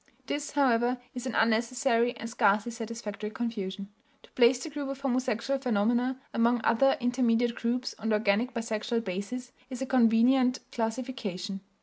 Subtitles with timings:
[0.25, 3.89] This, however, is an unnecessary and scarcely satisfactory confusion.
[4.23, 9.03] To place the group of homosexual phenomena among other intermediate groups on the organic bisexual
[9.05, 11.61] basis is a convenient classification.